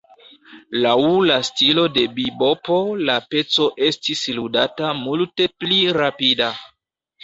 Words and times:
Laŭ 0.85 0.95
la 1.31 1.35
stilo 1.49 1.83
de 1.99 2.07
bibopo 2.17 2.79
la 3.11 3.19
peco 3.29 3.71
estis 3.93 4.27
ludata 4.41 4.93
multe 5.07 5.53
pli 5.61 5.83
rapida. 6.05 6.55